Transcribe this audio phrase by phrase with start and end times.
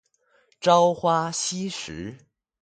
[0.59, 2.17] 朝花夕拾